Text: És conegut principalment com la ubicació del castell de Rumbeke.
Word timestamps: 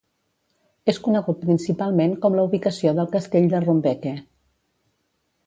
És 0.93 0.99
conegut 1.07 1.37
principalment 1.43 2.15
com 2.23 2.39
la 2.39 2.47
ubicació 2.49 2.95
del 3.01 3.11
castell 3.17 3.47
de 3.53 3.61
Rumbeke. 3.67 4.17